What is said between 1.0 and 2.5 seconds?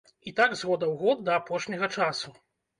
год да апошняга часу.